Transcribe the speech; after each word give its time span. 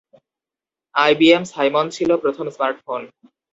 IBM 0.95 1.43
Simon 1.53 1.85
ছিল 1.95 2.09
প্রথম 2.23 2.45
smartphone. 2.49 3.01